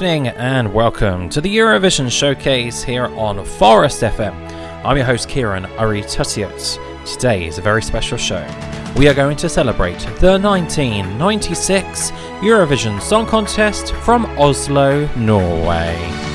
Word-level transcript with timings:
Evening 0.00 0.28
and 0.28 0.72
welcome 0.72 1.28
to 1.28 1.42
the 1.42 1.54
Eurovision 1.54 2.10
Showcase 2.10 2.82
here 2.82 3.08
on 3.18 3.44
Forest 3.44 4.00
FM. 4.00 4.32
I'm 4.82 4.96
your 4.96 5.04
host 5.04 5.28
Kieran 5.28 5.66
Uri 5.78 6.00
Tussiot. 6.00 6.78
Today 7.04 7.46
is 7.46 7.58
a 7.58 7.60
very 7.60 7.82
special 7.82 8.16
show. 8.16 8.42
We 8.96 9.08
are 9.08 9.14
going 9.14 9.36
to 9.36 9.48
celebrate 9.50 9.98
the 10.18 10.38
1996 10.38 12.12
Eurovision 12.40 12.98
Song 13.02 13.26
Contest 13.26 13.92
from 13.96 14.24
Oslo, 14.38 15.06
Norway. 15.16 16.29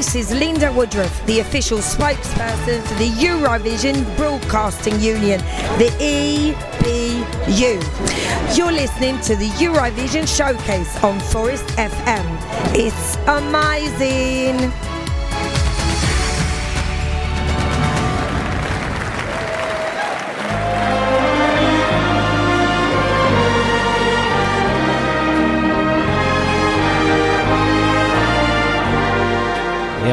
This 0.00 0.14
is 0.14 0.30
Linda 0.32 0.72
Woodruff, 0.72 1.26
the 1.26 1.40
official 1.40 1.76
spokesperson 1.76 2.80
for 2.84 2.94
the 2.94 3.10
Eurovision 3.10 4.06
Broadcasting 4.16 4.98
Union, 4.98 5.40
the 5.76 5.90
EBU. 6.00 7.76
You're 8.56 8.72
listening 8.72 9.20
to 9.20 9.36
the 9.36 9.48
Eurovision 9.58 10.26
Showcase 10.26 11.04
on 11.04 11.20
Forest 11.20 11.66
FM. 11.76 12.24
It's 12.74 13.16
amazing. 13.26 14.99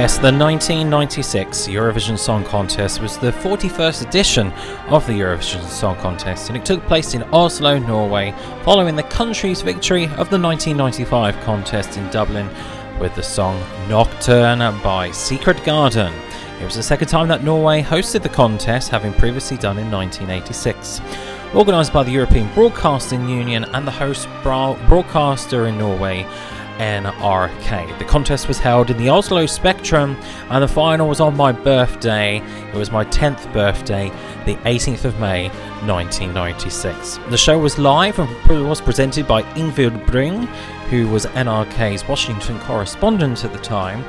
Yes, 0.08 0.20
the 0.20 0.32
1996 0.32 1.68
Eurovision 1.68 2.18
Song 2.18 2.46
Contest 2.46 3.02
was 3.02 3.18
the 3.18 3.34
41st 3.34 4.08
edition 4.08 4.54
of 4.88 5.06
the 5.06 5.12
Eurovision 5.12 5.62
Song 5.68 5.98
Contest 5.98 6.48
and 6.48 6.58
it 6.58 6.64
took 6.64 6.82
place 6.84 7.14
in 7.14 7.24
Oslo, 7.34 7.78
Norway, 7.78 8.34
following 8.64 8.96
the 8.96 9.04
country's 9.04 9.62
victory 9.62 10.06
of 10.06 10.30
the 10.30 10.40
1995 10.40 11.38
contest 11.42 11.98
in 11.98 12.10
Dublin 12.10 12.50
with 13.02 13.14
the 13.16 13.22
song 13.22 13.62
Nocturne 13.90 14.60
by 14.82 15.12
Secret 15.12 15.62
Garden. 15.66 16.14
It 16.62 16.64
was 16.64 16.76
the 16.76 16.84
second 16.84 17.10
time 17.10 17.28
that 17.28 17.44
Norway 17.44 17.82
hosted 17.82 18.24
the 18.24 18.30
contest, 18.30 18.90
having 18.90 19.12
previously 19.12 19.58
done 19.58 19.78
in 19.78 19.92
1986. 19.92 21.02
Organised 21.54 21.92
by 21.92 22.04
the 22.04 22.12
European 22.12 22.50
Broadcasting 22.54 23.28
Union 23.28 23.66
and 23.74 23.86
the 23.86 23.92
host 23.92 24.30
broadcaster 24.42 25.68
in 25.68 25.78
Norway, 25.78 26.26
NRK. 26.78 27.98
The 28.00 28.06
contest 28.06 28.48
was 28.48 28.60
held 28.60 28.90
in 28.90 28.98
the 28.98 29.10
Oslo 29.10 29.46
Spectrum, 29.46 30.16
and 30.50 30.64
the 30.64 30.68
final 30.68 31.08
was 31.08 31.20
on 31.20 31.36
my 31.36 31.52
birthday. 31.52 32.38
It 32.38 32.76
was 32.76 32.92
my 32.92 33.06
10th 33.06 33.52
birthday, 33.54 34.10
the 34.46 34.56
18th 34.58 35.06
of 35.06 35.20
May 35.20 35.50
1996. 35.86 37.20
The 37.30 37.38
show 37.38 37.58
was 37.58 37.78
live 37.78 38.20
and 38.20 38.30
was 38.68 38.82
presented 38.82 39.28
by 39.28 39.44
Ingvild 39.54 40.06
Bring, 40.08 40.48
who 40.90 41.08
was 41.10 41.26
NRK's 41.28 42.08
Washington 42.08 42.60
correspondent 42.62 43.44
at 43.44 43.54
the 43.54 43.60
time, 43.60 44.04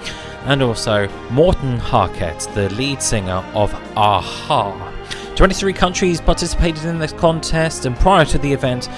and 0.45 0.63
also 0.63 1.09
Morten 1.31 1.79
Harket, 1.79 2.53
the 2.55 2.69
lead 2.75 3.03
singer 3.03 3.45
of 3.55 3.73
a-ha. 3.97 4.95
23 5.35 5.73
countries 5.73 6.21
participated 6.21 6.85
in 6.85 6.99
this 6.99 7.13
contest, 7.13 7.87
and 7.87 7.97
prior 7.97 8.25
to 8.25 8.39
the 8.39 8.53
event, 8.53 8.89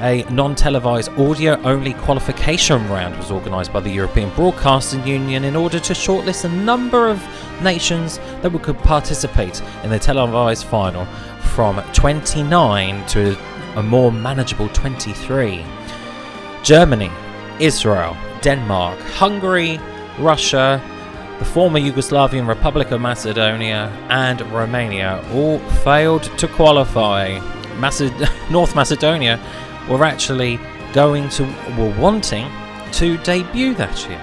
a 0.00 0.24
non 0.30 0.54
televised 0.54 1.10
audio 1.18 1.60
only 1.62 1.94
qualification 1.94 2.86
round 2.88 3.16
was 3.16 3.30
organised 3.30 3.72
by 3.72 3.80
the 3.80 3.90
European 3.90 4.30
Broadcasting 4.34 5.06
Union 5.06 5.44
in 5.44 5.56
order 5.56 5.80
to 5.80 5.92
shortlist 5.92 6.44
a 6.44 6.48
number 6.48 7.08
of 7.08 7.22
nations 7.62 8.18
that 8.42 8.52
could 8.62 8.78
participate 8.78 9.62
in 9.82 9.90
the 9.90 9.98
televised 9.98 10.64
final 10.66 11.04
from 11.54 11.82
29 11.92 13.06
to 13.06 13.36
a 13.76 13.82
more 13.82 14.12
manageable 14.12 14.68
23. 14.70 15.64
Germany, 16.62 17.10
Israel, 17.58 18.16
Denmark, 18.42 18.98
Hungary, 19.00 19.80
Russia, 20.18 20.82
the 21.38 21.44
former 21.44 21.78
Yugoslavian 21.78 22.46
Republic 22.46 22.90
of 22.90 23.00
Macedonia, 23.00 23.90
and 24.08 24.40
Romania 24.52 25.22
all 25.32 25.58
failed 25.84 26.24
to 26.38 26.48
qualify. 26.48 27.38
Maced- 27.78 28.30
North 28.50 28.74
Macedonia 28.74 29.38
were 29.88 30.04
actually 30.04 30.58
going 30.92 31.28
to, 31.30 31.44
were 31.78 31.94
wanting 31.98 32.50
to 32.92 33.18
debut 33.18 33.74
that 33.74 34.08
year. 34.08 34.20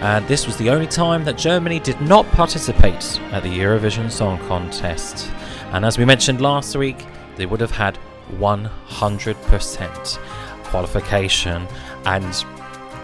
And 0.00 0.26
this 0.28 0.46
was 0.46 0.56
the 0.56 0.70
only 0.70 0.86
time 0.86 1.24
that 1.24 1.38
Germany 1.38 1.80
did 1.80 2.00
not 2.00 2.26
participate 2.32 3.20
at 3.32 3.42
the 3.42 3.48
Eurovision 3.48 4.10
Song 4.10 4.38
Contest. 4.46 5.30
And 5.72 5.84
as 5.84 5.98
we 5.98 6.04
mentioned 6.04 6.40
last 6.40 6.76
week, 6.76 7.04
they 7.36 7.46
would 7.46 7.60
have 7.60 7.70
had 7.70 7.98
100% 8.38 10.18
qualification 10.64 11.66
and 12.04 12.44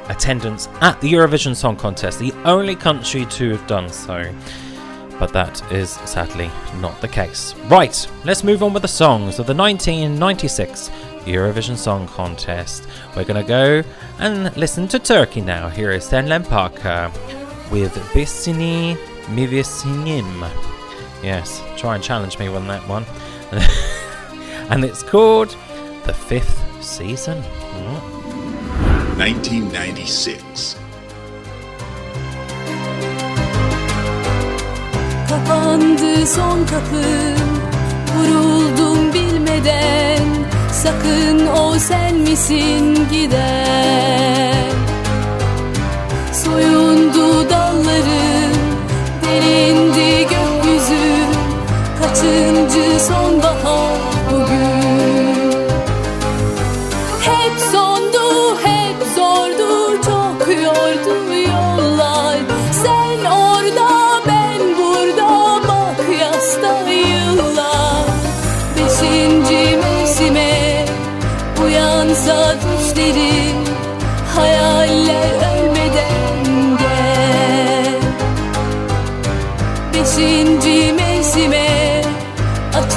attendance 0.09 0.69
at 0.81 1.01
the 1.01 1.13
Eurovision 1.13 1.57
Song 1.57 1.77
Contest, 1.77 2.19
the 2.19 2.33
only 2.45 2.77
country 2.77 3.25
to 3.27 3.51
have 3.51 3.67
done 3.67 3.89
so. 3.89 4.33
But 5.19 5.33
that 5.33 5.73
is 5.73 5.91
sadly 6.05 6.51
not 6.81 7.01
the 7.01 7.09
case. 7.09 7.55
Right, 7.69 8.07
let's 8.25 8.45
move 8.45 8.63
on 8.63 8.73
with 8.73 8.83
the 8.83 8.89
songs 8.89 9.39
of 9.39 9.47
the 9.47 9.55
1996 9.55 10.91
Eurovision 11.27 11.77
Song 11.77 12.07
Contest. 12.09 12.87
We're 13.17 13.25
going 13.25 13.43
to 13.43 13.49
go 13.49 13.83
and 14.19 14.57
listen 14.57 14.89
to 14.89 14.99
Turkey 14.99 15.41
now. 15.41 15.69
Here 15.69 15.91
is 15.91 16.09
Şebnem 16.09 16.45
Paker 16.45 17.11
with 17.71 17.95
Bisini 18.13 18.97
Mivisinim. 19.27 20.51
Yes, 21.23 21.63
try 21.77 21.95
and 21.95 22.03
challenge 22.05 22.39
me 22.39 22.49
on 22.49 22.67
that 22.69 22.87
one. 22.89 23.05
and 24.71 24.85
it's 24.85 25.03
called 25.03 25.57
The 26.05 26.15
Fifth 26.15 26.61
Season. 26.83 27.43
1996. 29.17 30.77
Kapandı 35.29 36.27
son 36.27 36.67
kapı 36.67 37.35
Vuruldum 38.17 39.13
bilmeden 39.13 40.25
Sakın 40.73 41.47
o 41.47 41.79
sen 41.79 42.15
misin 42.17 43.09
giden 43.13 44.73
Soyundu 46.33 47.51
dalların 47.51 48.55
Delindi 49.25 50.23
gökyüzü. 50.23 51.27
Kaçıncı 52.03 53.05
sonbahar 53.05 54.22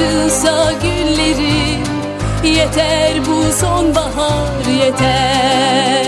Açılsa 0.05 0.71
güllerim 0.71 1.83
Yeter 2.43 3.25
bu 3.25 3.53
sonbahar 3.53 4.65
yeter 4.79 6.04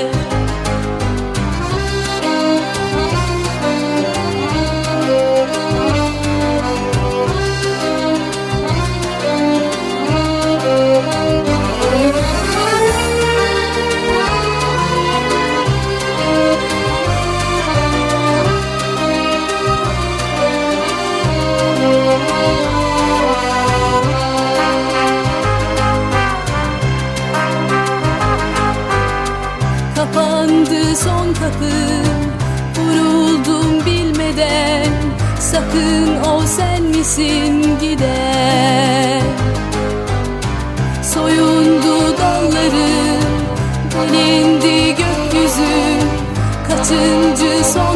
mevsim 37.17 37.79
gider. 37.79 39.21
Soyundu 41.13 42.17
dalları, 42.17 43.19
delindi 43.93 44.89
gökyüzü 44.89 45.77
Kaçıncı 46.67 47.65
son 47.73 47.86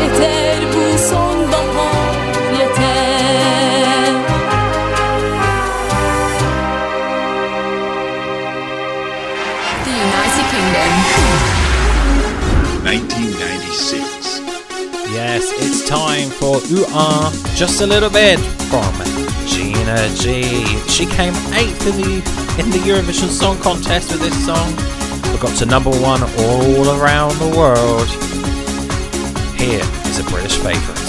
Yeter 0.00 0.62
bu 0.72 0.98
sonbahar 0.98 2.14
yeter. 2.58 4.12
The 9.84 9.90
United 9.90 10.46
Kingdom. 10.52 10.92
1996 12.84 14.40
Yes, 15.14 15.44
it's 15.58 15.88
time 15.88 16.28
for 16.30 16.56
Ooh 16.72 16.84
Ah, 16.92 17.32
Just 17.56 17.80
a 17.80 17.86
Little 17.86 18.10
Bit 18.10 18.38
from 18.70 18.92
Gina 19.46 20.08
G. 20.16 20.42
She 20.88 21.06
came 21.06 21.34
8th 21.52 21.86
in 21.90 21.96
the, 22.02 22.12
in 22.60 22.70
the 22.70 22.78
Eurovision 22.78 23.28
Song 23.28 23.56
Contest 23.58 24.10
with 24.12 24.20
this 24.20 24.46
song 24.46 24.91
got 25.42 25.58
to 25.58 25.66
number 25.66 25.90
one 25.90 26.22
all 26.22 27.00
around 27.00 27.32
the 27.38 27.56
world. 27.58 28.08
Here 29.58 29.82
is 30.08 30.20
a 30.20 30.24
British 30.30 30.56
favourite. 30.58 31.01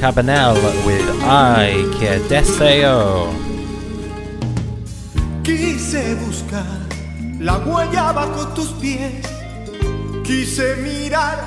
Cabanel 0.00 0.54
with 0.86 1.04
I 1.22 1.84
Que 1.98 2.18
Deseo. 2.26 3.28
Quise 5.44 6.14
buscar 6.14 6.88
la 7.38 7.58
huella 7.58 8.10
bajo 8.12 8.48
tus 8.54 8.68
pies, 8.80 9.26
quise 10.24 10.76
mirar 10.76 11.38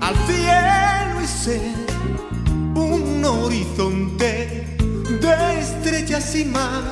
al 0.00 0.16
cielo 0.26 1.20
y 1.22 1.26
ser 1.28 1.74
un 2.74 3.24
horizonte 3.24 4.66
de 5.20 5.60
estrellas 5.60 6.34
y 6.34 6.44
mar 6.46 6.82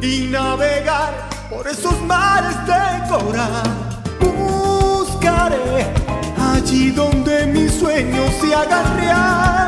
y 0.00 0.28
navegar 0.30 1.28
por 1.50 1.66
esos 1.66 2.00
mares 2.02 2.56
de 2.66 3.08
coral. 3.08 4.02
Buscaré 4.20 5.92
allí 6.38 6.92
donde 6.92 7.46
mis 7.46 7.72
sueños 7.72 8.30
se 8.40 8.54
hagan 8.54 8.96
real 8.96 9.65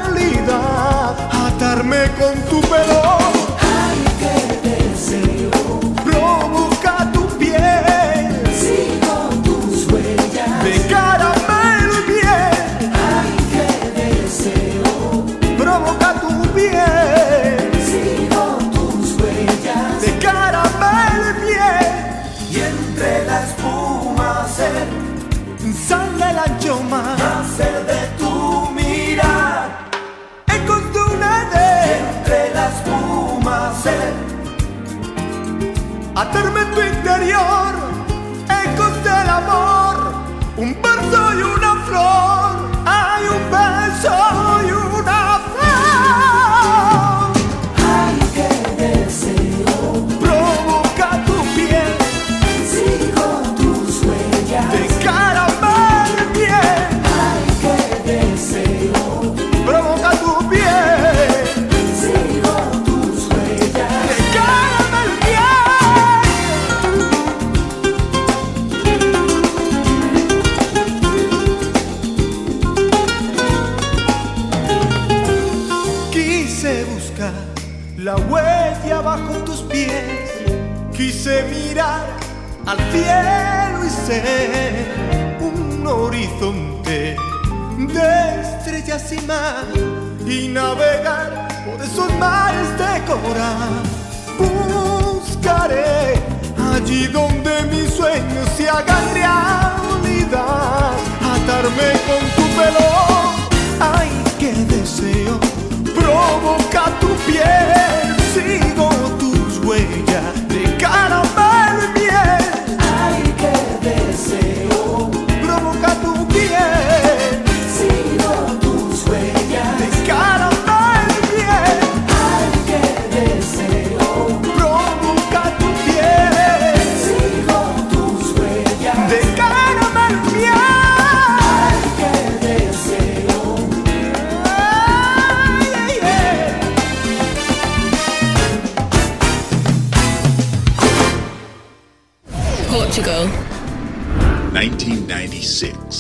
atarme 0.51 2.11
con 2.19 2.35
tu 2.49 2.61
pelo. 2.63 3.18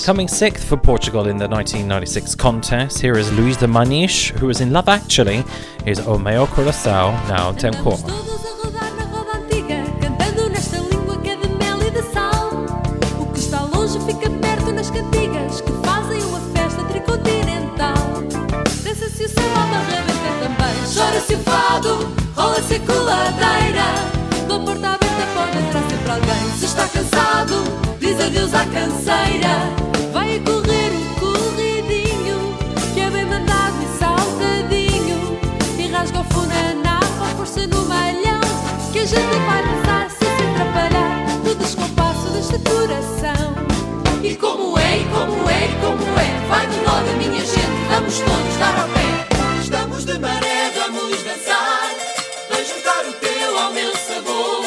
coming 0.09 0.27
sixth 0.27 0.67
for 0.67 0.79
Portugal 0.79 1.29
in 1.29 1.37
the 1.37 1.47
1996 1.47 2.35
contest, 2.35 2.99
here 2.99 3.19
is 3.19 3.29
Luís 3.33 3.59
de 3.59 3.67
Maniche, 3.67 4.31
who 4.38 4.49
is 4.49 4.62
in 4.62 4.73
Love 4.73 4.88
Actually. 4.88 5.45
is 5.85 5.99
O 5.99 6.19
Meu 6.19 6.47
Coração, 6.47 7.12
now 7.29 7.53
tempo. 7.53 7.91
Está 26.62 26.88
cansado, 26.88 27.65
diz 28.00 28.19
adeus 28.21 28.55
à 28.55 28.65
canseira. 28.65 29.88
Gente 39.09 39.38
vai 39.47 39.62
dançar 39.62 40.11
sem 40.11 40.29
se 40.29 40.43
atrapalhar 40.53 41.41
No 41.43 41.55
descompasso 41.55 42.29
deste 42.31 42.59
coração. 42.59 43.55
E 44.23 44.37
como 44.37 44.79
é, 44.79 44.99
e 44.99 45.05
como 45.07 45.49
é, 45.49 45.65
e 45.65 45.75
como 45.81 46.19
é 46.19 46.49
Vai 46.49 46.67
de 46.67 46.79
roda 46.81 47.12
minha 47.17 47.41
gente, 47.41 47.79
vamos 47.88 48.19
todos 48.19 48.57
dar 48.59 48.81
ao 48.81 48.88
pé. 48.88 49.62
Estamos 49.62 50.05
de 50.05 50.19
maré, 50.19 50.71
vamos 50.77 51.23
dançar 51.23 51.91
Vem 52.50 52.65
juntar 52.67 53.05
o 53.07 53.12
teu 53.15 53.59
ao 53.59 53.73
meu 53.73 53.93
sabor. 53.97 54.67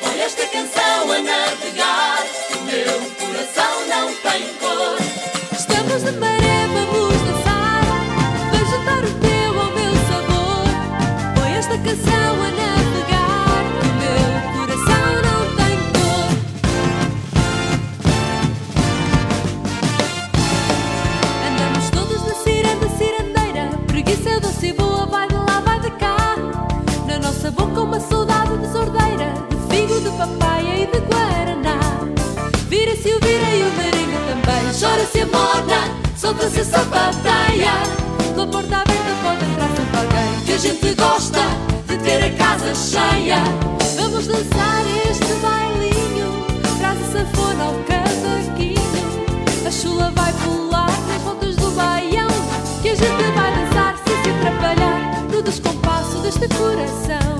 Põe 0.00 0.20
esta 0.22 0.46
canção 0.48 1.12
a 1.12 1.20
navegar 1.20 2.24
O 2.58 2.64
meu 2.64 3.10
coração 3.20 3.86
não 3.88 4.12
tem 4.14 4.54
cor 4.58 4.67
a 35.16 35.26
morna, 35.26 35.88
solta-se 36.16 36.60
a 36.60 36.64
sapateia 36.64 37.72
Pela 38.34 38.46
porta 38.46 38.76
aberta 38.76 39.12
pode 39.22 39.44
entrar 39.44 39.68
sempre 39.74 39.98
alguém. 39.98 40.44
Que 40.44 40.52
a 40.52 40.58
gente 40.58 40.94
gosta 40.94 41.40
de 41.86 41.96
ter 41.98 42.24
a 42.24 42.30
casa 42.36 42.74
cheia. 42.74 43.42
Vamos 43.96 44.26
dançar 44.26 44.84
este 45.10 45.32
bailinho. 45.40 46.46
Traz 46.78 46.98
a 47.00 47.12
sanfona 47.12 47.64
ao 47.64 47.74
cavaquinho 47.84 49.66
A 49.66 49.70
chula 49.70 50.12
vai 50.14 50.32
pular 50.44 50.90
nas 51.08 51.22
voltas 51.22 51.56
do 51.56 51.70
baião. 51.70 52.28
Que 52.82 52.90
a 52.90 52.94
gente 52.94 53.22
vai 53.34 53.52
dançar 53.56 53.96
sem 54.06 54.22
se 54.22 54.30
atrapalhar 54.30 55.24
No 55.32 55.42
descompasso 55.42 56.18
deste 56.18 56.48
coração. 56.48 57.38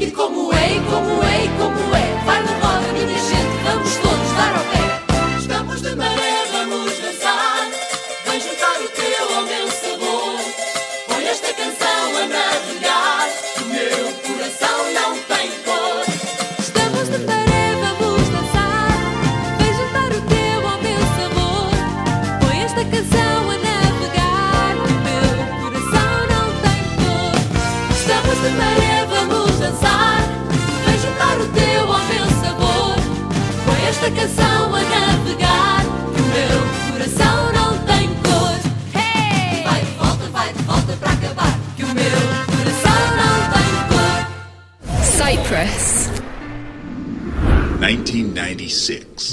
E 0.00 0.10
como 0.10 0.52
é, 0.52 0.76
e 0.76 0.80
como 0.80 1.22
é, 1.24 1.44
e 1.44 1.48
como 1.58 1.96
é 1.96 2.24
Vai 2.24 2.42
na 2.42 2.67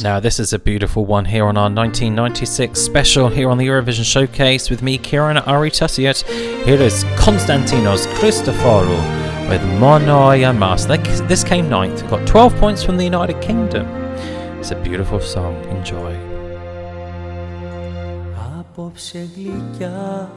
Now, 0.05 0.19
this 0.19 0.39
is 0.39 0.53
a 0.53 0.59
beautiful 0.59 1.03
one 1.03 1.25
here 1.25 1.45
on 1.45 1.57
our 1.57 1.67
1996 1.67 2.79
special 2.79 3.27
here 3.27 3.49
on 3.49 3.57
the 3.57 3.65
Eurovision 3.65 4.05
Showcase 4.05 4.69
with 4.69 4.83
me, 4.83 4.99
Ciaran 4.99 5.37
Urry-Tuttiett. 5.37 6.21
Here 6.63 6.79
is 6.79 7.03
Konstantinos 7.17 8.05
Christoforou 8.13 8.99
with 9.49 9.63
Mono 9.79 10.31
Gia 10.37 10.53
Mas. 10.53 10.85
This 10.85 11.43
came 11.43 11.67
ninth, 11.69 12.07
got 12.07 12.27
12 12.27 12.55
points 12.57 12.83
from 12.83 12.97
the 12.97 13.03
United 13.03 13.41
Kingdom. 13.41 13.87
It's 14.59 14.69
a 14.69 14.75
beautiful 14.75 15.19
song. 15.19 15.55
Enjoy. 15.75 16.15
Απόψε 18.59 19.29
γλυκιά 19.35 20.29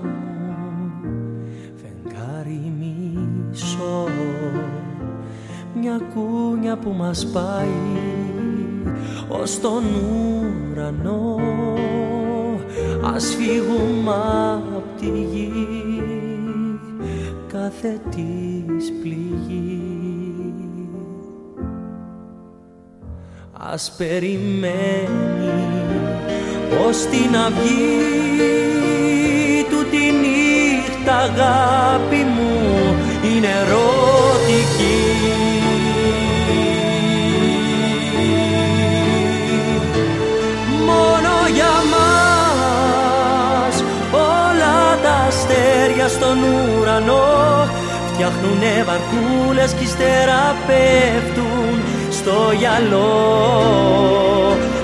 φεγγάρι 1.80 2.72
μισό 2.78 4.08
Μια 5.74 6.00
κούνια 6.14 6.76
που 6.76 6.94
μας 6.98 7.26
πάει 7.26 7.68
ως 9.28 9.60
τον 9.60 9.84
ουρανό. 9.94 11.36
Ας 13.14 13.36
φύγουμε 13.38 14.12
απ' 14.76 15.00
τη 15.00 15.06
γη 15.06 15.52
κάθε 17.46 18.00
της 18.10 18.92
πληγή. 19.02 19.82
Ας 23.72 23.92
περιμένει 23.98 25.48
ως 26.88 26.96
την 26.96 27.36
αυγή 27.36 28.18
του 29.70 29.84
τη 29.90 29.96
νύχτα 29.96 31.16
αγάπη 31.16 32.17
ουρανό 46.98 47.68
Φτιάχνουνε 48.12 48.84
βαρκούλες 48.86 49.72
κι 49.72 49.84
ύστερα 49.84 50.56
πέφτουν 50.66 51.82
στο 52.10 52.52
γυαλό. 52.58 53.12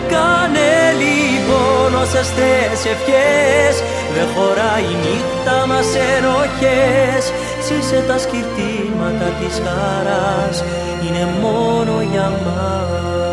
Κάνε 0.09 0.75
λοιπόν 1.03 2.03
όσες 2.03 2.29
θες 2.37 2.81
ευχές 2.93 3.75
Δεν 4.15 4.27
χωράει 4.35 4.83
η 4.93 4.97
νύχτα 5.03 5.67
μας 5.67 5.87
ενοχές. 6.17 7.33
Ψήσε 7.61 8.05
τα 8.09 8.19
σκυρτήματα 8.19 9.29
της 9.41 9.63
χαράς 9.65 10.65
Είναι 11.07 11.29
μόνο 11.43 12.03
για 12.13 12.33
μας. 12.45 13.24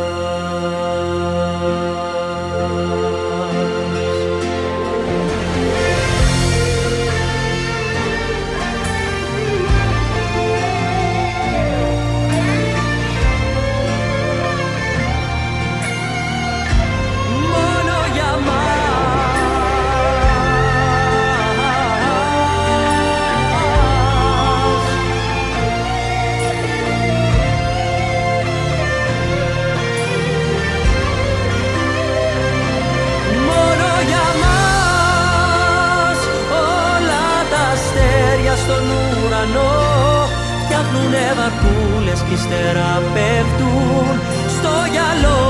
Βγάζουνε 41.11 41.33
βαρκούλες 41.39 42.21
κι 42.27 42.33
ύστερα 42.33 42.89
πέφτουν 43.13 44.15
στο 44.55 44.73
γυαλό. 44.93 45.43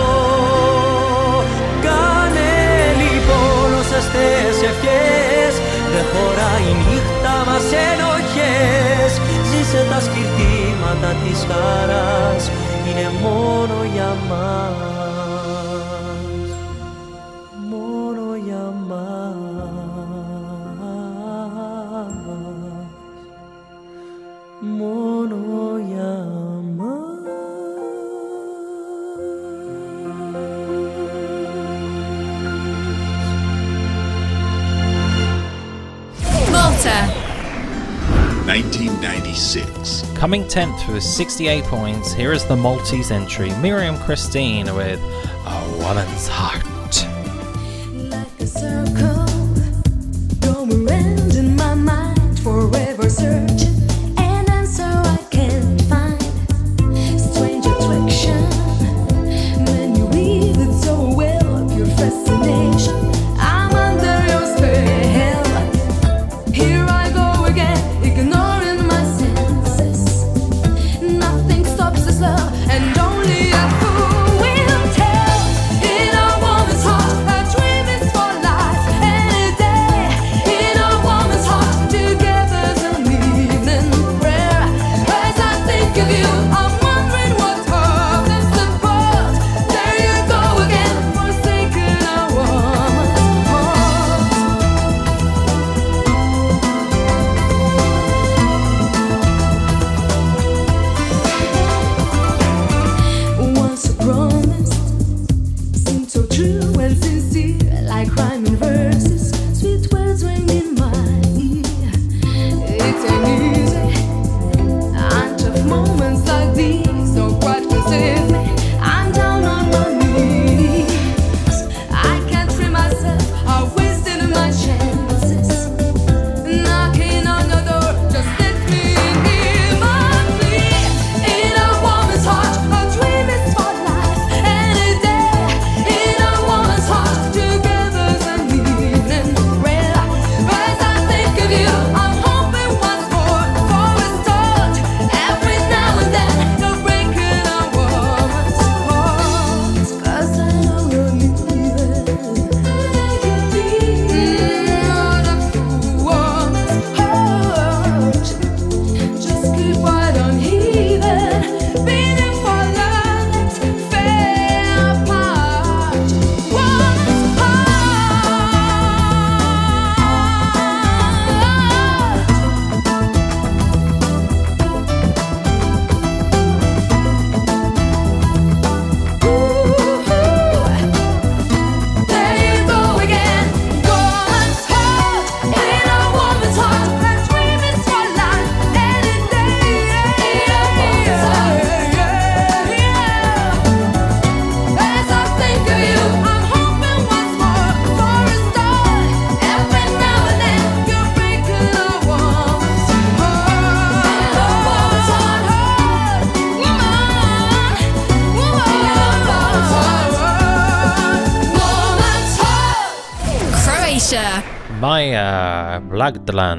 Κάνε 1.85 2.53
λοιπόν 3.01 3.67
όσες 3.81 4.05
θες 4.13 4.57
ευχές 4.69 5.53
Δεν 5.93 6.05
χωράει 6.11 6.67
η 6.71 6.75
νύχτα 6.83 7.35
μας 7.47 7.67
ενοχές. 7.89 9.11
Ζήσε 9.49 9.81
τα 9.91 9.99
σκυρτήματα 10.05 11.09
της 11.21 11.39
χαράς 11.49 12.43
Είναι 12.87 13.07
μόνο 13.23 13.75
για 13.93 14.11
μας. 14.29 15.00
Coming 40.15 40.43
10th 40.43 40.93
with 40.93 41.01
68 41.01 41.63
points, 41.63 42.13
here 42.13 42.31
is 42.31 42.45
the 42.45 42.55
Maltese 42.55 43.09
entry, 43.09 43.49
Miriam 43.55 43.97
Christine 43.97 44.73
with 44.75 45.01
A 45.01 45.77
Woman's 45.79 46.27
Heart. 46.27 46.70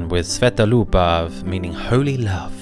With 0.08 0.26
Sveta 0.26 0.66
Lubav, 0.66 1.44
meaning 1.44 1.72
holy 1.72 2.16
love. 2.16 2.52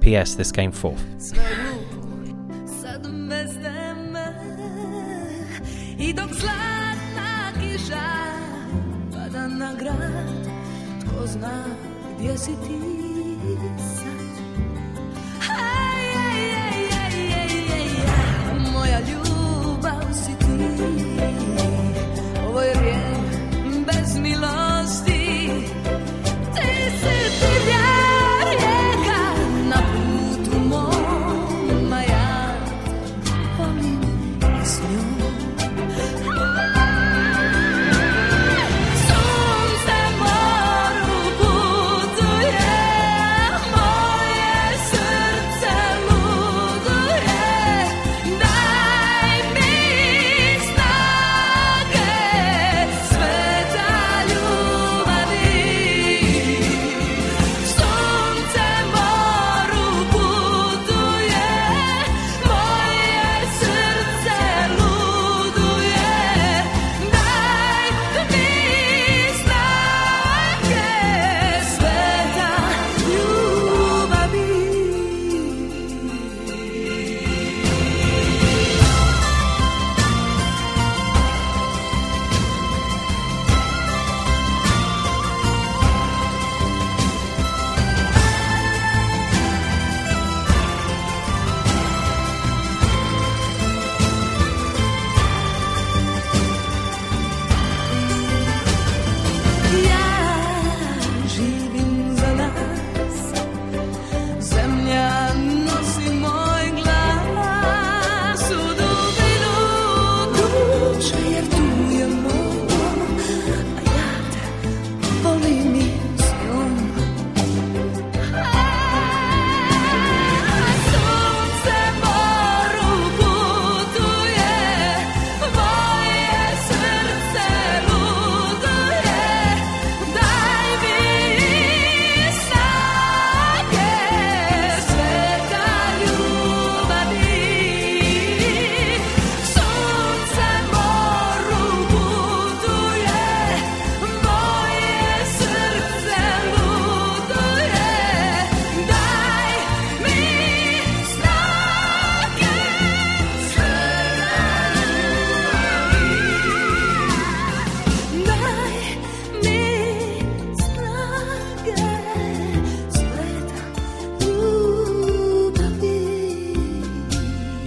P.S. 0.00 0.34
This 0.34 0.52
came 0.52 0.72
fourth. 0.72 1.02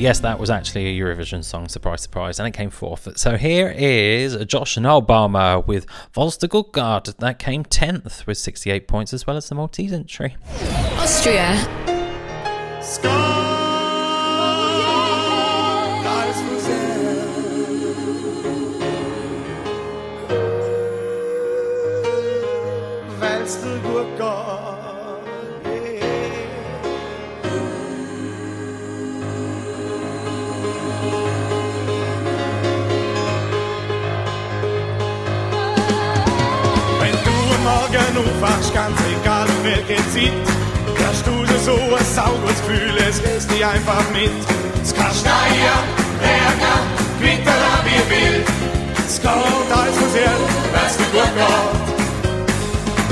Yes, 0.07 0.21
that 0.21 0.39
was 0.39 0.49
actually 0.49 0.85
a 0.87 1.03
Eurovision 1.03 1.43
song, 1.43 1.67
surprise, 1.67 2.01
surprise, 2.01 2.39
and 2.39 2.47
it 2.47 2.51
came 2.51 2.69
fourth. 2.69 3.17
So 3.17 3.35
here 3.35 3.67
is 3.75 4.37
George 4.45 4.75
Nussbaumer 4.75 5.67
with 5.67 5.85
Volstagugard. 6.15 7.17
That 7.17 7.39
came 7.39 7.65
10th 7.65 8.25
with 8.25 8.37
68 8.37 8.87
points, 8.87 9.11
as 9.13 9.27
well 9.27 9.35
as 9.35 9.49
the 9.49 9.55
Maltese 9.55 9.91
entry. 9.91 10.37
Austria. 10.97 11.57
Wenn 13.03 13.46
Aufwachst, 38.37 38.73
ganz 38.73 38.99
egal 39.19 39.47
welche 39.63 39.97
Zeit, 40.13 40.31
hast 41.07 41.25
du 41.25 41.31
so 41.65 41.73
ein 41.73 42.05
saugutes 42.05 42.61
Gefühl, 42.61 42.95
es 43.09 43.19
lässt 43.21 43.49
dich 43.49 43.65
einfach 43.65 44.03
mit. 44.13 44.29
Es 44.83 44.93
kann 44.93 45.11
schneien, 45.11 45.81
regnen, 46.21 46.81
gewittern 47.19 47.81
wie 47.85 48.03
wild. 48.13 48.47
Es 49.07 49.19
geht 49.19 49.31
alles 49.31 49.95
so 49.95 50.07
sehr, 50.13 50.35
wenn's 50.71 50.97
dir 50.97 51.09
gut 51.13 51.33
geht. 51.33 51.77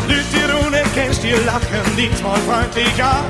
Leute, 0.09 0.29
die 0.31 0.45
du 0.45 0.69
nicht 0.69 0.93
kennst, 0.93 1.23
die 1.23 1.31
lachen 1.31 1.95
dich 1.97 2.21
mal 2.21 2.37
freundlich 2.45 3.03
an. 3.03 3.25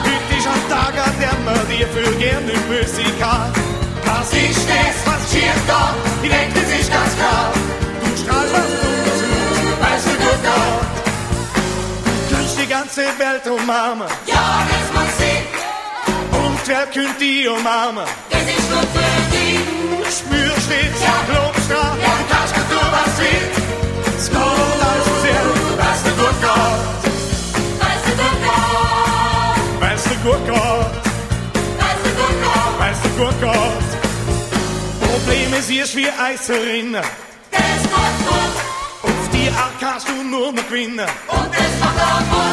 Heute 0.00 0.38
ist 0.38 0.48
ein 0.48 0.68
Tag, 0.70 0.94
an 0.96 1.12
dem 1.20 1.44
man 1.44 1.60
dir 1.68 1.86
viel 1.88 2.14
gern 2.16 2.46
nicht 2.46 2.68
böse 2.68 3.02
kann. 3.20 3.52
Was 4.06 4.32
ist 4.32 4.66
das, 4.66 4.96
was 5.04 5.30
schief 5.30 5.60
da? 5.66 5.94
Ich 6.22 6.30
denk, 6.30 6.54
das 6.54 6.80
ist 6.80 6.90
ganz 6.90 7.14
klar. 7.16 7.52
Du 8.00 8.16
strahlst 8.22 8.54
was 8.54 8.60
aus, 8.64 9.20
weil's 9.80 10.04
dir 10.04 10.16
gut 10.24 10.42
geht 10.42 10.83
ganze 12.74 13.02
Welt 13.18 13.46
umarmen. 13.46 14.08
Ja, 14.26 14.66
das 14.72 14.86
muss 14.96 15.16
ich. 15.32 15.44
Und 16.44 16.58
wer 16.66 16.86
könnte 16.86 17.18
die 17.20 17.46
umarmen? 17.46 18.04
Das 18.30 18.42
ist 18.42 18.68
nur 18.70 18.84
für 18.94 19.14
die. 19.32 19.54
Spürschlitz, 20.18 20.98
ja. 21.08 21.16
Globstrahl, 21.28 21.96
ja. 22.02 22.12
du 22.18 22.24
kannst 22.32 22.54
du 22.72 22.78
was 22.96 23.14
willst. 23.22 23.58
Skol, 24.26 24.78
also 24.92 25.12
sehr, 25.24 25.44
weißt 25.82 26.06
du 26.06 26.12
gut 26.20 26.38
Weißt 27.80 28.06
du 28.06 28.12
gut 28.22 28.38
Weißt 29.80 30.06
du 30.06 30.14
gut 30.24 30.44
Weißt 31.80 32.02
du 32.04 32.10
gut 32.18 32.36
Weißt 32.80 33.02
du 33.04 33.08
gut 33.20 33.36
Gott. 33.40 33.88
Problem 35.00 35.50
ist, 35.58 35.96
wie 35.96 36.08
Eiserinnen. 36.10 37.04
Das 37.50 37.60
ist 37.76 37.88
gut, 37.94 38.16
gut. 38.28 38.54
Auf 39.10 39.24
die 39.32 39.48
Art 39.62 39.76
kannst 39.80 40.08
du 40.08 40.14
nur 40.22 40.52
noch 40.52 40.68
gewinnen. 40.68 41.08
Und 41.28 41.50
das 41.52 41.73
Oh, 42.06 42.44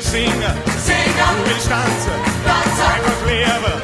singen, 0.00 0.54
Singen, 0.84 1.34
du 1.36 1.50
willst 1.50 1.68
tanzen, 1.68 2.12
tanzen, 2.44 2.86
einfach 2.94 3.26
leben. 3.26 3.77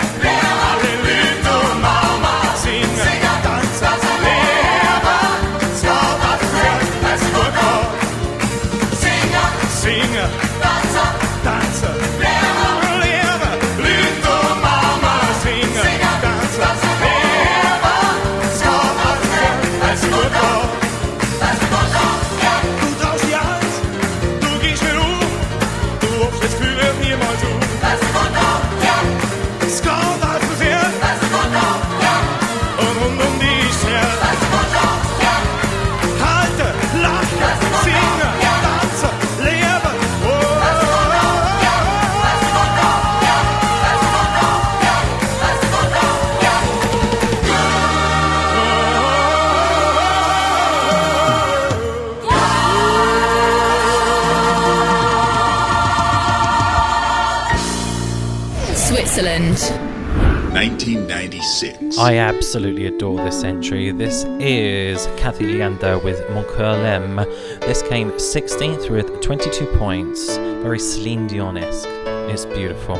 I 62.04 62.18
absolutely 62.18 62.84
adore 62.84 63.16
this 63.24 63.44
entry. 63.44 63.90
This 63.90 64.24
is 64.38 65.08
Kathy 65.16 65.46
Leander 65.46 65.96
with 66.04 66.20
Mon 66.32 66.44
Coeur 66.44 66.76
Lem. 66.76 67.16
This 67.60 67.80
came 67.80 68.10
16th 68.10 68.90
with 68.90 69.22
22 69.22 69.64
points. 69.78 70.36
Very 70.36 70.78
Celine 70.78 71.26
Dion 71.26 71.56
esque. 71.56 71.88
It's 72.28 72.44
beautiful. 72.44 72.96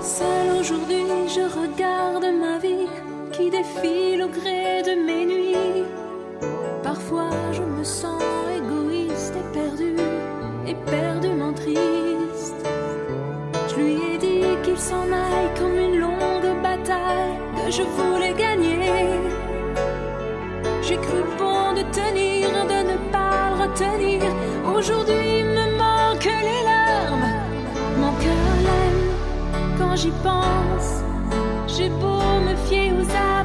Seul 0.00 0.58
aujourd'hui, 0.58 1.28
je 1.28 1.42
regarde 1.50 2.24
ma 2.32 2.56
vie 2.58 2.88
qui 3.30 3.50
défile 3.50 4.22
au 4.22 4.28
gré 4.28 4.84
de 4.84 4.94
mes 5.04 5.26
nuits. 5.26 5.84
Parfois, 6.82 7.28
je 7.52 7.60
me 7.60 7.84
sens 7.84 8.22
égoïste 8.56 9.34
et 9.36 9.52
perdu, 9.52 9.96
éperdument 10.66 11.52
triste. 11.52 12.64
Je 13.68 13.74
lui 13.74 14.14
ai 14.14 14.16
dit 14.16 14.56
qu'il 14.62 14.78
s'en 14.78 15.12
aille 15.12 15.50
comme 15.58 15.76
une 15.76 15.89
je 17.70 17.82
voulais 17.82 18.34
gagner. 18.34 18.78
J'ai 20.82 20.96
cru 20.96 21.22
bon 21.38 21.72
de 21.72 21.82
tenir, 21.92 22.48
de 22.72 22.78
ne 22.90 22.96
pas 23.12 23.50
le 23.50 23.62
retenir. 23.62 24.22
Aujourd'hui 24.74 25.44
me 25.44 25.64
manquent 25.78 26.38
les 26.48 26.62
larmes. 26.70 27.30
Mon 27.98 28.12
cœur 28.22 28.50
l'aime 28.66 29.78
quand 29.78 29.96
j'y 29.96 30.12
pense. 30.22 30.90
J'ai 31.68 31.90
beau 31.90 32.22
me 32.46 32.56
fier 32.66 32.92
aux 32.92 33.10
armes. 33.14 33.39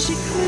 j'ai. 0.00 0.39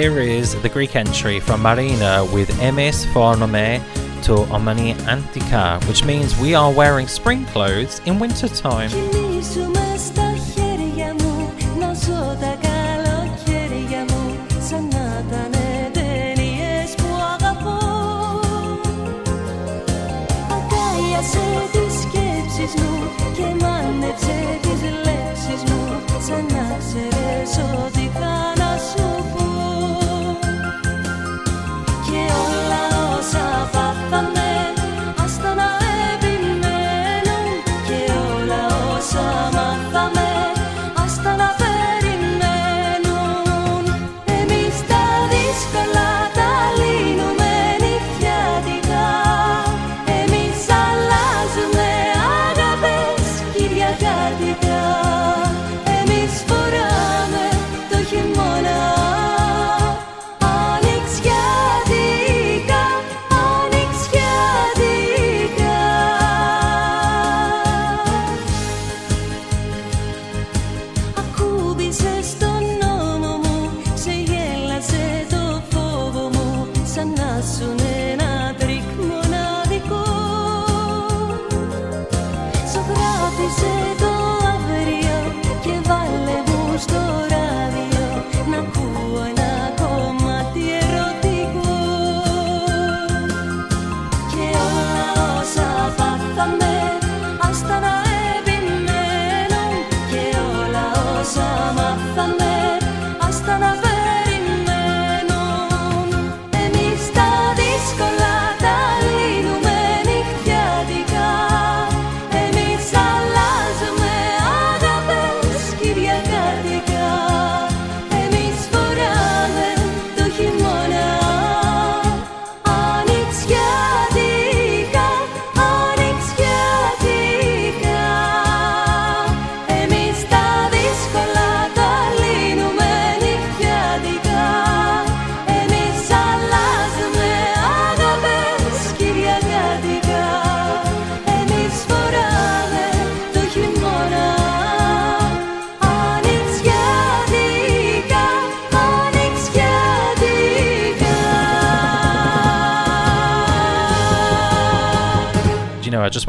here 0.00 0.18
is 0.18 0.54
the 0.62 0.68
Greek 0.70 0.96
entry 0.96 1.40
from 1.40 1.60
Marina 1.60 2.26
with 2.32 2.48
MS 2.56 3.04
fornome 3.12 3.78
to 4.22 4.32
omani 4.50 4.94
antika, 5.04 5.86
which 5.86 6.06
means 6.06 6.34
we 6.38 6.54
are 6.54 6.72
wearing 6.72 7.06
spring 7.06 7.44
clothes 7.44 8.00
in 8.06 8.18
wintertime. 8.18 9.89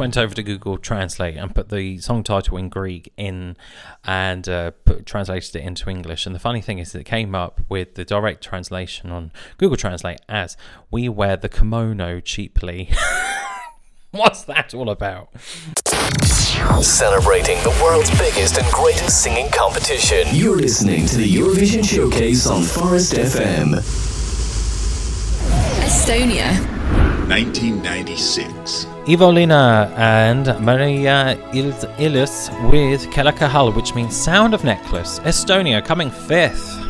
Went 0.02 0.16
over 0.16 0.34
to 0.34 0.42
Google 0.42 0.78
Translate 0.78 1.36
and 1.36 1.54
put 1.54 1.68
the 1.68 1.96
song 1.98 2.24
title 2.24 2.56
in 2.56 2.68
Greek 2.68 3.12
in 3.16 3.56
and 4.02 4.48
uh, 4.48 4.72
put, 4.84 5.06
translated 5.06 5.54
it 5.54 5.62
into 5.62 5.88
English. 5.88 6.26
And 6.26 6.34
the 6.34 6.40
funny 6.40 6.60
thing 6.60 6.80
is, 6.80 6.90
that 6.90 6.98
it 6.98 7.04
came 7.04 7.36
up 7.36 7.60
with 7.68 7.94
the 7.94 8.04
direct 8.04 8.42
translation 8.42 9.12
on 9.12 9.30
Google 9.58 9.76
Translate 9.76 10.18
as 10.28 10.56
"We 10.90 11.08
wear 11.08 11.36
the 11.36 11.48
kimono 11.48 12.18
cheaply." 12.18 12.90
What's 14.10 14.42
that 14.42 14.74
all 14.74 14.90
about? 14.90 15.28
Celebrating 16.82 17.58
the 17.62 17.78
world's 17.80 18.10
biggest 18.18 18.58
and 18.58 18.66
greatest 18.72 19.22
singing 19.22 19.50
competition. 19.52 20.26
You're 20.32 20.56
listening 20.56 21.06
to 21.06 21.16
the 21.16 21.32
Eurovision 21.32 21.84
Showcase 21.88 22.48
on 22.48 22.64
Forest 22.64 23.12
FM. 23.12 23.76
Estonia. 25.84 26.58
1996. 27.28 28.91
Ivo 29.08 29.30
Linna 29.32 29.90
and 29.96 30.46
Maria 30.60 31.36
Il- 31.52 31.74
Illis 31.98 32.50
with 32.70 33.08
Kaelakee 33.10 33.48
hääl, 33.48 33.72
which 33.74 33.94
means 33.94 34.14
Sound 34.16 34.54
of 34.54 34.62
Necklace. 34.64 35.20
Estonia 35.24 35.80
coming 35.82 36.10
fifth. 36.10 36.81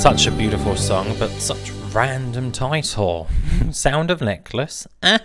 Such 0.00 0.26
a 0.26 0.30
beautiful 0.30 0.76
song, 0.76 1.14
but 1.18 1.28
such 1.32 1.72
random 1.92 2.52
title. 2.52 3.28
Sound 3.70 4.10
of 4.10 4.22
Necklace. 4.22 4.88
Eh? 5.02 5.18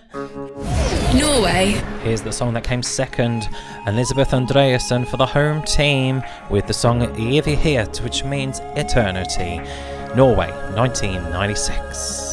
Norway. 1.14 1.82
Here's 2.04 2.22
the 2.22 2.34
song 2.34 2.54
that 2.56 2.66
came 2.66 2.84
second 2.84 3.48
Elisabeth 3.88 4.32
Andreassen 4.32 5.08
for 5.08 5.16
the 5.16 5.26
home 5.26 5.64
team 5.64 6.22
with 6.50 6.68
the 6.68 6.74
song 6.74 7.00
Evighet, 7.16 8.04
which 8.04 8.26
means 8.26 8.60
eternity. 8.76 9.62
Norway, 10.14 10.52
1996. 10.76 12.25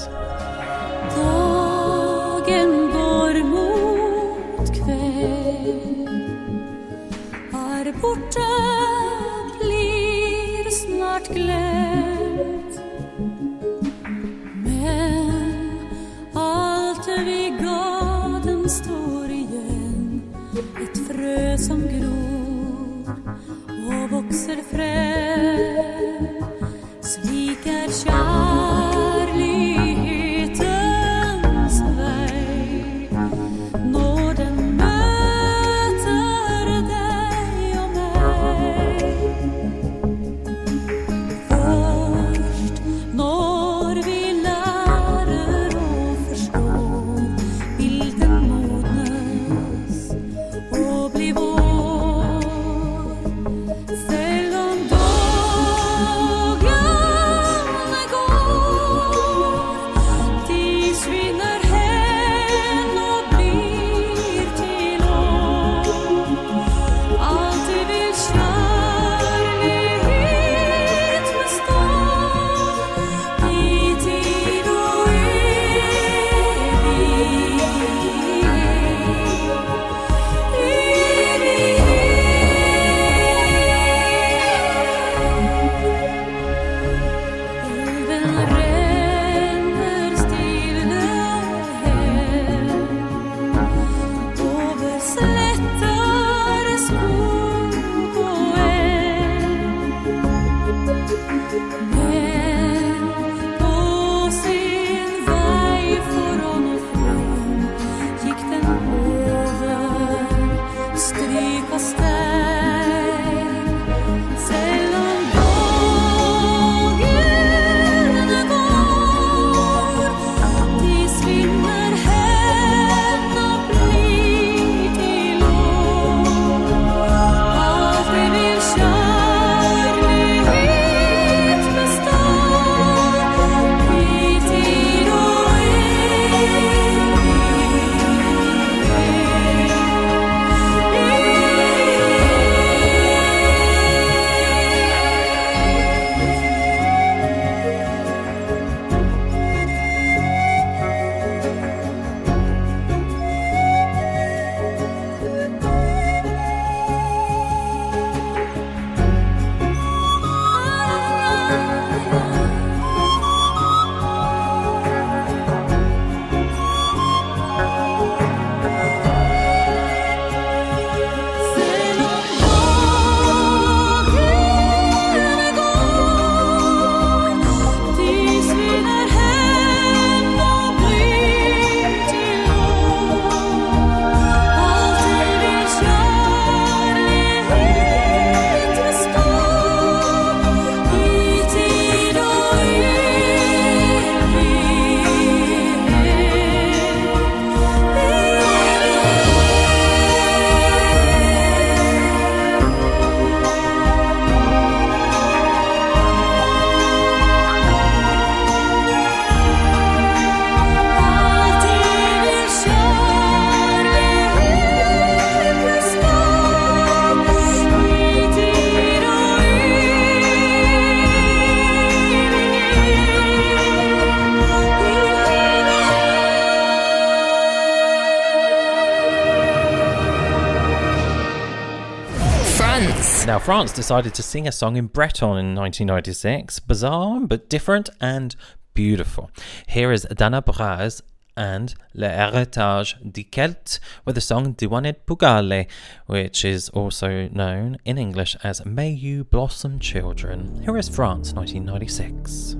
France 233.52 233.72
decided 233.72 234.14
to 234.14 234.22
sing 234.22 234.48
a 234.48 234.50
song 234.50 234.76
in 234.76 234.86
Breton 234.86 235.36
in 235.36 235.54
1996. 235.54 236.58
Bizarre, 236.60 237.20
but 237.20 237.50
different 237.50 237.90
and 238.00 238.34
beautiful. 238.72 239.30
Here 239.68 239.92
is 239.92 240.06
Dan 240.14 240.32
Ar 240.32 240.40
Braz 240.40 241.02
and 241.36 241.74
Le 241.92 242.08
Héritage 242.08 242.94
du 243.12 243.22
Celt 243.24 243.78
with 244.06 244.14
the 244.14 244.22
song 244.22 244.54
Diwanit 244.54 245.04
Bugale, 245.06 245.66
which 246.06 246.46
is 246.46 246.70
also 246.70 247.28
known 247.28 247.76
in 247.84 247.98
English 247.98 248.38
as 248.42 248.64
May 248.64 248.88
You 248.88 249.22
Blossom 249.24 249.78
Children. 249.78 250.62
Here 250.64 250.78
is 250.78 250.88
France 250.88 251.34
1996. 251.34 252.56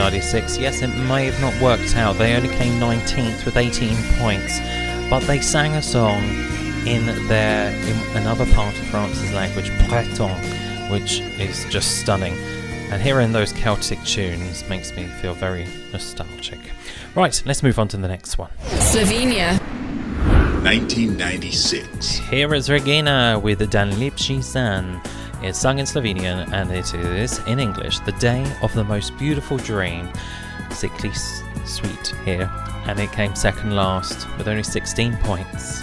1996. 0.00 0.58
Yes, 0.58 0.80
it 0.80 0.88
may 1.08 1.26
have 1.26 1.38
not 1.42 1.52
worked 1.60 1.94
out. 1.94 2.16
They 2.16 2.34
only 2.34 2.48
came 2.48 2.80
19th 2.80 3.44
with 3.44 3.58
18 3.58 3.94
points, 4.18 4.58
but 5.10 5.20
they 5.26 5.40
sang 5.42 5.74
a 5.74 5.82
song 5.82 6.22
in 6.86 7.04
their 7.28 7.70
in 7.70 8.16
another 8.16 8.46
part 8.54 8.74
of 8.78 8.86
France's 8.86 9.30
language, 9.34 9.70
Breton, 9.88 10.30
which 10.90 11.20
is 11.20 11.66
just 11.66 12.00
stunning. 12.00 12.32
And 12.90 13.02
hearing 13.02 13.32
those 13.32 13.52
Celtic 13.52 14.02
tunes 14.04 14.66
makes 14.70 14.90
me 14.96 15.04
feel 15.20 15.34
very 15.34 15.66
nostalgic. 15.92 16.58
Right, 17.14 17.42
let's 17.44 17.62
move 17.62 17.78
on 17.78 17.88
to 17.88 17.98
the 17.98 18.08
next 18.08 18.38
one. 18.38 18.50
Slovenia. 18.68 19.60
1996. 20.64 22.16
Here 22.30 22.54
is 22.54 22.70
Regina 22.70 23.38
with 23.38 23.68
Dan 23.70 23.92
Lipsi 23.92 24.42
San. 24.42 25.00
It's 25.42 25.58
sung 25.58 25.78
in 25.78 25.86
Slovenian 25.86 26.52
and 26.52 26.70
it 26.70 26.92
is 26.92 27.38
in 27.46 27.58
English 27.58 28.00
The 28.00 28.12
Day 28.12 28.44
of 28.60 28.74
the 28.74 28.84
Most 28.84 29.16
Beautiful 29.16 29.56
Dream. 29.56 30.10
Sickly 30.70 31.12
sweet 31.64 32.14
here, 32.26 32.50
and 32.86 33.00
it 33.00 33.10
came 33.12 33.34
second 33.34 33.74
last 33.74 34.28
with 34.36 34.48
only 34.48 34.62
16 34.62 35.16
points. 35.16 35.82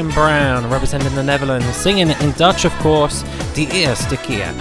Colin 0.00 0.14
Brown 0.14 0.70
representing 0.70 1.14
the 1.14 1.22
Netherlands, 1.22 1.66
singing 1.76 2.08
in 2.08 2.32
Dutch, 2.32 2.64
of 2.64 2.72
course, 2.78 3.22
Die 3.54 3.68
Eerste 3.70 4.16
Keer. 4.22 4.54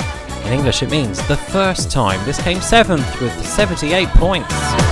In 0.46 0.52
English, 0.52 0.84
it 0.84 0.92
means 0.92 1.26
the 1.30 1.38
first 1.38 1.90
time. 1.90 2.20
This 2.26 2.42
came 2.42 2.60
seventh 2.60 3.22
with 3.22 3.32
78 3.46 4.10
points. 4.10 4.89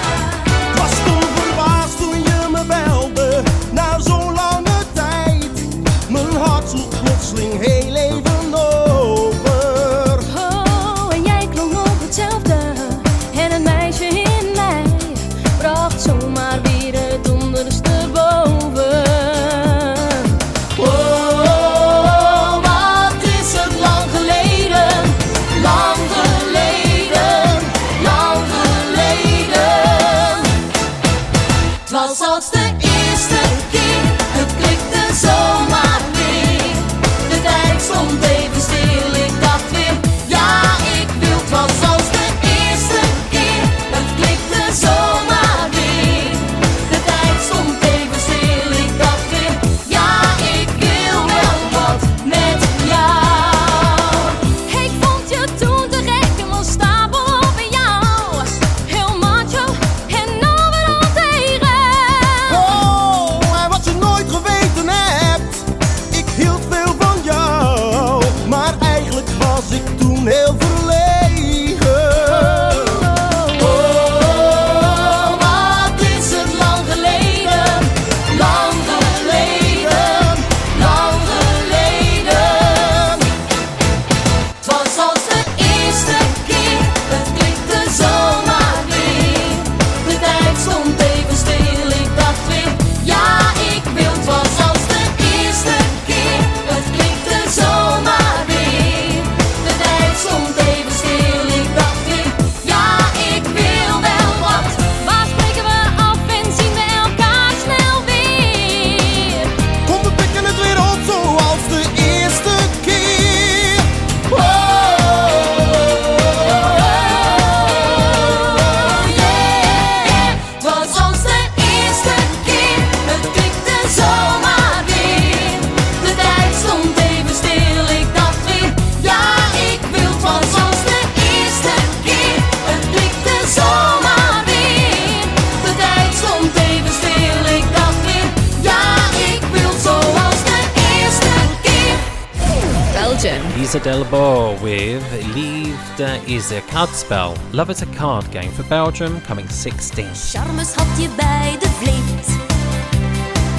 Love 146.77 147.71
is 147.71 147.81
a 147.81 147.87
card 147.87 148.31
game 148.31 148.51
for 148.51 148.61
Belgium, 148.69 149.19
coming 149.21 149.49
16. 149.49 150.05
Charmes 150.13 150.75
had 150.75 151.01
je 151.01 151.09
bij 151.15 151.57
de 151.59 151.69
vleet. 151.69 152.37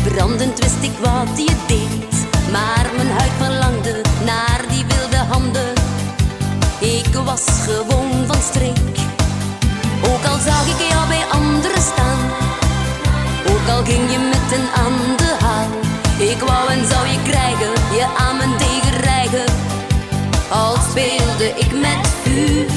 Brandend 0.04 0.58
wist 0.58 0.82
ik 0.82 0.98
wat 0.98 1.38
je 1.38 1.54
deed. 1.66 2.26
Maar 2.52 2.86
mijn 2.96 3.08
huid 3.08 3.32
verlangde 3.38 4.00
naar 4.24 4.60
die 4.68 4.84
wilde 4.86 5.16
handen. 5.16 5.72
Ik 6.80 7.14
was 7.24 7.44
gewoon 7.66 8.26
van 8.26 8.40
streek. 8.40 8.96
Ook 10.04 10.24
al 10.24 10.38
zag 10.38 10.66
ik 10.66 10.88
jou 10.90 11.08
bij 11.08 11.24
anderen 11.30 11.82
staan. 11.82 12.20
Ook 13.50 13.68
al 13.68 13.84
ging 13.84 14.10
je 14.12 14.18
met 14.18 14.58
een 14.58 14.68
aan 14.82 15.16
de 15.16 15.36
haal. 15.44 15.70
Ik 16.18 16.40
wou 16.40 16.70
en 16.70 16.86
zou 16.86 17.06
je 17.06 17.22
krijgen, 17.22 17.72
je 17.96 18.06
aan 18.18 18.36
mijn 18.36 18.58
degen 18.58 19.00
rijgen. 19.00 19.44
Al 20.50 20.76
speelde 20.90 21.48
ik 21.56 21.72
met 21.72 22.08
u. 22.36 22.67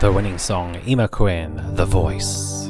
The 0.00 0.12
winning 0.12 0.38
song, 0.38 0.74
Eimear 0.86 1.10
Quinn, 1.10 1.62
The 1.74 1.86
Voice. 1.86 2.63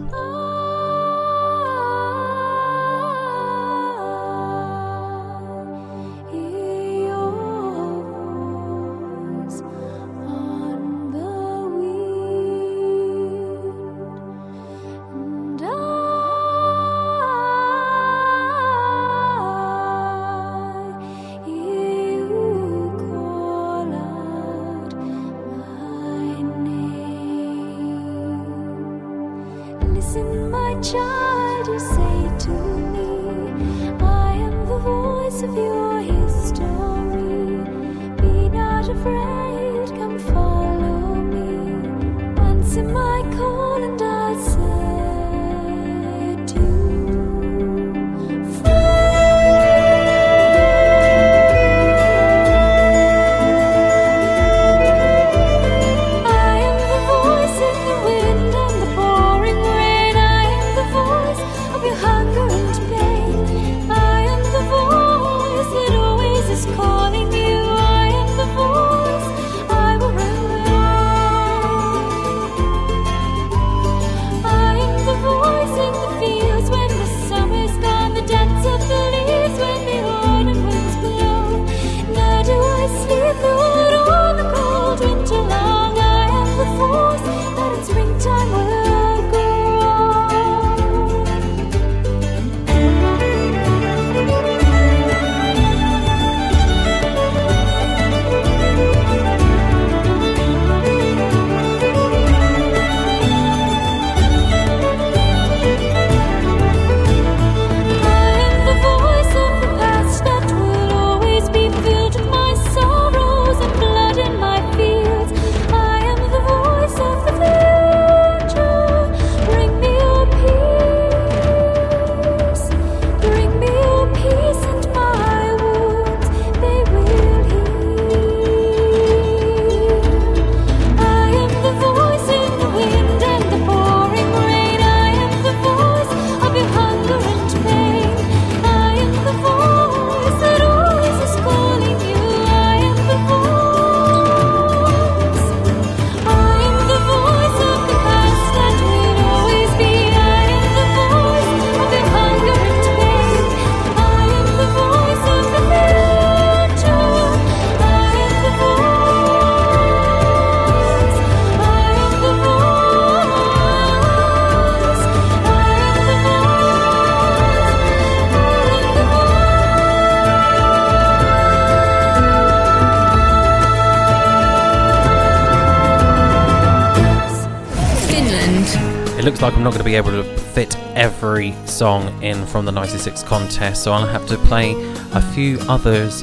Not 179.64 179.70
going 179.70 179.78
to 179.78 179.84
be 179.84 179.94
able 179.94 180.10
to 180.10 180.24
fit 180.52 180.76
every 180.94 181.54
song 181.64 182.22
in 182.22 182.44
from 182.46 182.66
the 182.66 182.72
96 182.72 183.22
contest, 183.22 183.82
so 183.82 183.92
I'll 183.92 184.06
have 184.06 184.26
to 184.26 184.36
play 184.36 184.74
a 185.14 185.22
few 185.32 185.58
others 185.68 186.22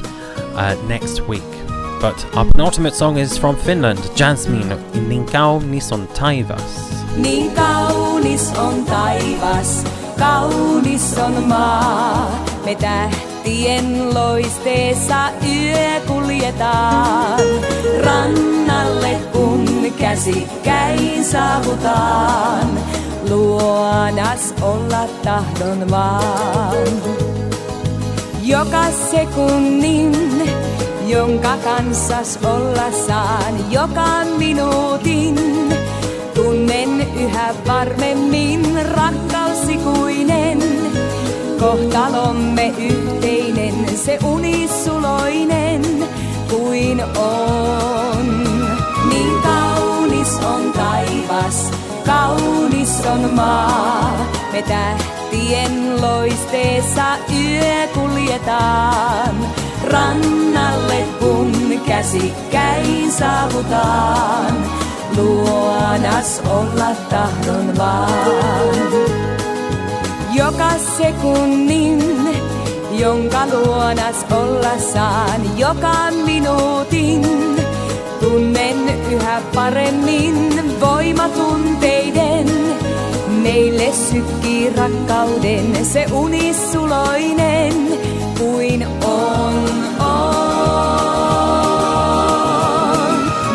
uh, 0.54 0.76
next 0.86 1.22
week. 1.22 1.42
But 2.00 2.24
our 2.36 2.44
penultimate 2.44 2.94
song 2.94 3.18
is 3.18 3.36
from 3.36 3.56
Finland, 3.56 3.98
Jasmine, 4.14 4.78
Niin 5.08 5.26
kaunis 5.26 5.92
on 5.92 6.06
taivas. 6.08 7.04
Niin 7.16 7.54
kaunis 7.54 8.52
on 8.58 8.84
taivas, 8.84 9.84
kaunis 10.18 11.18
on 11.18 11.48
maa. 11.48 12.44
Me 12.64 12.74
tähtien 12.74 14.14
loisteessa 14.14 15.30
yö 15.48 16.00
kuljetaan. 16.06 17.40
Rannalle 18.04 19.18
kun 19.32 19.92
käsikkäin 19.98 21.24
saavutaan. 21.24 22.81
Luodas 23.32 24.54
olla 24.62 25.08
tahdon 25.24 25.90
vaan. 25.90 26.88
Joka 28.42 28.84
sekunnin, 29.10 30.12
jonka 31.06 31.56
kanssas 31.64 32.38
olla 32.44 32.90
saan, 33.06 33.70
joka 33.70 34.24
minuutin. 34.38 35.34
Tunnen 36.34 37.06
yhä 37.20 37.54
varmemmin 37.66 38.86
rakkausikuinen, 38.90 40.62
kohtalomme 41.60 42.72
yhteinen, 42.78 43.98
se 43.98 44.18
unisuloinen 44.24 44.61
maa, 53.34 54.26
me 54.52 54.62
tähtien 54.62 56.02
loisteessa 56.02 57.04
yö 57.44 57.86
kuljetaan. 57.94 59.36
Rannalle 59.84 61.04
kun 61.18 61.80
käsikkäin 61.86 63.12
saavutaan, 63.12 64.56
luonas 65.16 66.42
olla 66.50 66.94
tahdon 67.10 67.78
vaan. 67.78 69.12
Joka 70.34 70.70
sekunnin, 70.96 72.02
jonka 72.90 73.46
luonas 73.52 74.26
olla 74.30 74.78
saan, 74.92 75.58
joka 75.58 76.10
minuutin, 76.24 77.22
tunnen 78.20 78.76
yhä 79.12 79.42
paremmin 79.54 80.62
voimatunteiden. 80.80 82.01
Meille 83.42 83.92
sykkii 84.10 84.70
rakkauden 84.76 85.86
se 85.86 86.06
unisuloinen 86.12 87.74
kuin 88.38 88.86
on, 89.04 89.54
on. 90.00 90.42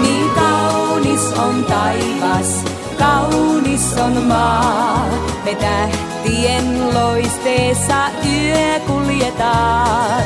Niin 0.01 0.29
kaunis 0.29 1.33
on 1.37 1.63
taivas, 1.63 2.63
kaunis 2.97 3.97
on 3.97 4.23
maa. 4.23 5.05
Me 5.45 5.55
tähtien 5.55 6.93
loisteessa 6.93 8.09
yö 8.25 8.79
kuljetaan. 8.87 10.23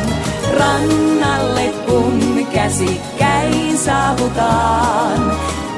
Rannalle 0.60 1.74
kun 1.86 2.48
käsikkäin 2.54 3.78
saavutaan. 3.78 5.32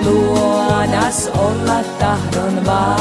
Luoda 0.06 1.12
tahdon 1.99 2.66
vaan. 2.66 2.99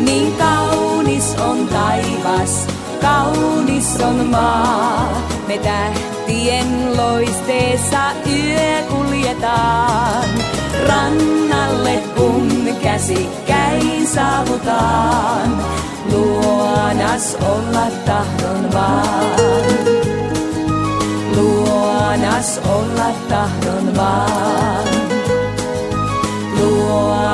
Niin 0.00 0.32
kaunis 0.32 1.34
on 1.38 1.68
taivas, 1.68 2.66
kaunis 3.00 4.00
on 4.00 4.26
maa. 4.26 5.22
Me 5.48 5.58
tähtien 5.58 6.96
loisteessa 6.96 8.00
yö 8.26 8.82
kuljetaan. 9.26 10.28
Rannalle 10.88 12.02
kun 12.16 12.76
käsikkäin 12.82 14.06
saavutaan. 14.06 15.64
Luonas 16.12 17.36
olla 17.40 17.86
tahdon 18.06 18.72
vaan. 18.72 19.36
Luonas 21.36 22.60
olla 22.68 23.10
tahdon 23.28 23.96
vaan. 23.96 24.85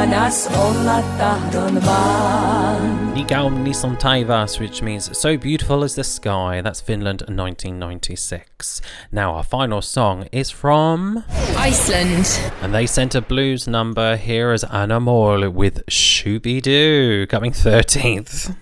Luonas 0.03 0.49
olla 0.59 1.03
tahdon 1.19 1.85
vaan. 1.85 3.15
Nigaum 3.15 3.65
Nissan 3.65 3.97
Taivas, 3.97 4.59
which 4.59 4.83
means 4.83 5.17
so 5.17 5.37
beautiful 5.37 5.85
as 5.85 5.95
the 5.95 6.03
sky. 6.03 6.61
That's 6.61 6.81
Finland 6.81 7.23
1996. 7.29 8.81
Now, 9.13 9.35
our 9.35 9.45
final 9.45 9.81
song 9.81 10.27
is 10.33 10.51
from 10.51 11.23
Iceland. 11.57 12.27
And 12.63 12.75
they 12.75 12.87
sent 12.87 13.15
a 13.15 13.21
blues 13.21 13.69
number 13.69 14.17
here 14.17 14.51
as 14.51 14.65
Anna 14.65 15.01
Mjöll 15.01 15.53
with 15.53 15.87
Shooby 15.87 16.61
Doo, 16.61 17.27
coming 17.29 17.53
13th. 17.53 18.57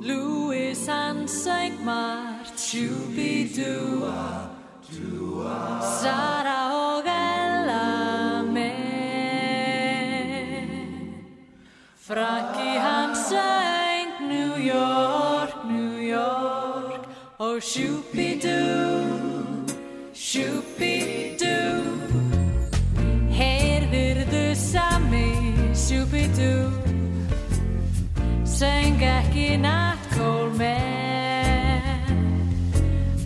Louis 0.00 0.88
and 0.88 1.28
Saint 1.28 1.84
Mart, 1.84 2.46
Shooby-Doo 2.56 4.57
Saraogella 6.00 7.86
me 8.54 8.72
Franki 11.96 12.78
hann 12.78 13.14
söng 13.14 14.28
New 14.28 14.56
York, 14.56 15.54
New 15.64 15.98
York. 16.00 17.02
Og 17.38 17.62
sjúpidú, 17.62 18.58
sjúpidú 20.10 21.58
Heyrðurðu 23.30 24.54
sami 24.58 25.54
sjúpidú 25.70 26.66
söng 28.42 28.98
ekki 28.98 29.54
nattkól 29.62 30.50
með. 30.58 32.10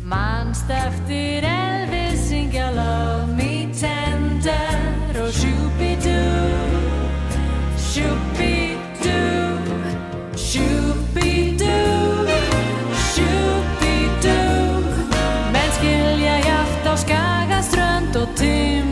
Mannst 0.04 0.68
eftir 0.68 1.48
enn 1.48 1.61
Skagaströnd 17.02 18.16
og 18.16 18.28
Timbuktu 18.36 18.91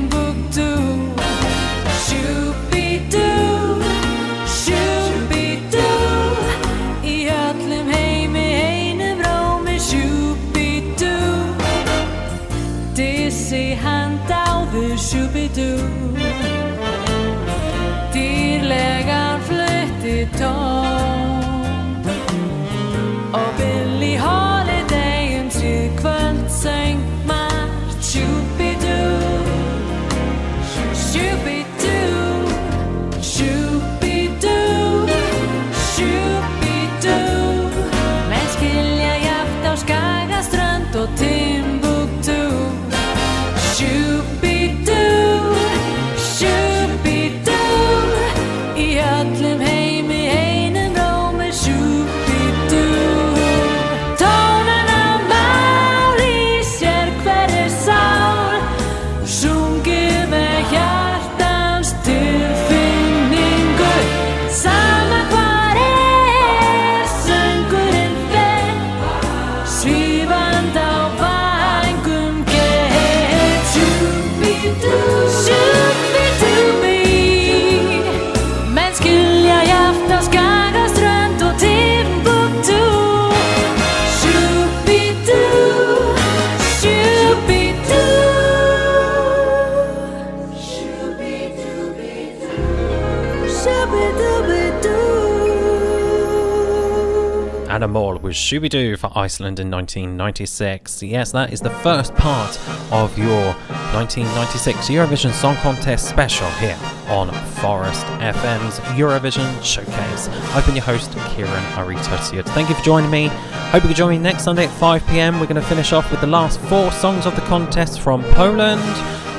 Doo 98.59 98.97
for 98.97 99.17
Iceland 99.17 99.61
in 99.61 99.71
1996. 99.71 101.05
Yes, 101.05 101.31
that 101.31 101.53
is 101.53 101.61
the 101.61 101.71
first 101.71 102.13
part 102.17 102.59
of 102.91 103.17
your 103.17 103.53
1996 103.95 104.89
Eurovision 104.89 105.33
Song 105.33 105.55
Contest 105.57 106.09
special 106.09 106.49
here 106.53 106.77
on 107.07 107.31
Forest 107.61 108.05
FM's 108.19 108.81
Eurovision 108.99 109.47
Showcase. 109.63 110.29
I've 110.53 110.67
been 110.67 110.75
your 110.75 110.85
host, 110.85 111.13
Ciaran 111.13 111.63
Urry-Tuttiett. 111.79 112.45
Thank 112.47 112.69
you 112.69 112.75
for 112.75 112.83
joining 112.83 113.11
me. 113.11 113.29
Hope 113.71 113.85
you 113.85 113.89
can 113.89 113.95
join 113.97 114.11
me 114.11 114.19
next 114.19 114.43
Sunday 114.43 114.65
at 114.65 114.79
5 114.81 115.07
pm. 115.07 115.39
We're 115.39 115.47
going 115.47 115.55
to 115.55 115.63
finish 115.63 115.93
off 115.93 116.11
with 116.11 116.21
the 116.21 116.27
last 116.27 116.59
four 116.63 116.91
songs 116.91 117.27
of 117.27 117.37
the 117.37 117.43
contest 117.43 118.01
from 118.01 118.25
Poland, 118.33 118.83